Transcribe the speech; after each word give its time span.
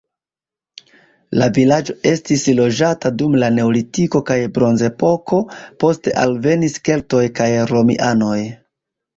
La 1.41 1.49
vilaĝo 1.57 1.95
estis 2.11 2.45
loĝata 2.61 3.11
dum 3.23 3.37
la 3.43 3.51
neolitiko 3.59 4.23
kaj 4.31 4.39
bronzepoko, 4.57 5.43
poste 5.85 6.17
alvenis 6.25 6.79
keltoj 6.89 7.25
kaj 7.43 7.51
romianoj. 7.75 8.41